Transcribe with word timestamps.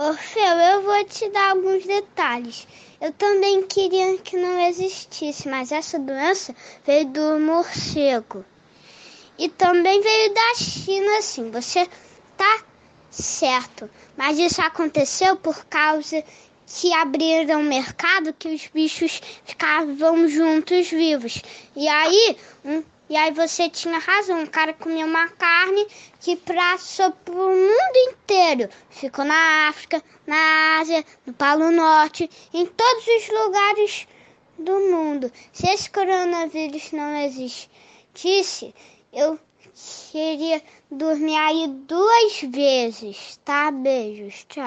Orfeu, 0.00 0.44
eu 0.44 0.82
vou 0.82 1.04
te 1.06 1.28
dar 1.30 1.50
alguns 1.50 1.84
detalhes. 1.84 2.68
Eu 3.00 3.12
também 3.14 3.66
queria 3.66 4.16
que 4.18 4.36
não 4.36 4.60
existisse, 4.68 5.48
mas 5.48 5.72
essa 5.72 5.98
doença 5.98 6.54
veio 6.86 7.06
do 7.06 7.40
morcego. 7.40 8.44
E 9.36 9.48
também 9.48 10.00
veio 10.00 10.32
da 10.32 10.54
China, 10.54 11.18
assim. 11.18 11.50
Você 11.50 11.88
tá 12.36 12.62
certo. 13.10 13.90
Mas 14.16 14.38
isso 14.38 14.62
aconteceu 14.62 15.34
por 15.34 15.64
causa 15.64 16.22
que 16.64 16.94
abriram 16.94 17.60
o 17.60 17.64
mercado 17.64 18.32
que 18.32 18.54
os 18.54 18.68
bichos 18.68 19.20
ficavam 19.44 20.28
juntos 20.28 20.88
vivos. 20.90 21.42
E 21.74 21.88
aí, 21.88 22.36
um, 22.64 22.84
e 23.10 23.16
aí 23.16 23.32
você 23.32 23.68
tinha 23.68 23.98
razão, 23.98 24.44
o 24.44 24.50
cara 24.50 24.74
comia 24.74 25.06
uma 25.06 25.28
carne 25.30 25.88
que 26.20 26.36
passou 26.36 27.10
pro 27.10 27.34
mundo 27.34 27.87
Ficou 28.90 29.24
na 29.24 29.68
África, 29.68 30.02
na 30.26 30.78
Ásia, 30.80 31.04
no 31.26 31.32
Polo 31.32 31.70
Norte, 31.70 32.30
em 32.52 32.64
todos 32.66 33.06
os 33.06 33.28
lugares 33.28 34.08
do 34.58 34.80
mundo. 34.90 35.30
Se 35.52 35.68
esse 35.68 35.90
coronavírus 35.90 36.92
não 36.92 37.16
existisse, 37.16 38.74
eu 39.12 39.38
queria 40.10 40.62
dormir 40.90 41.36
aí 41.36 41.68
duas 41.68 42.40
vezes, 42.42 43.38
tá? 43.44 43.70
Beijos, 43.70 44.44
tchau. 44.48 44.64